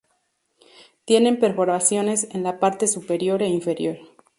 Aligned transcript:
Tienen 1.05 1.37
perforaciones 1.37 2.27
en 2.31 2.41
la 2.41 2.59
parte 2.59 2.87
superior 2.87 3.43
e 3.43 3.49
inferior. 3.49 3.99